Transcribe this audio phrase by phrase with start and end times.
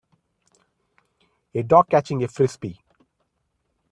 [1.53, 2.81] A dog catching a Frisbee.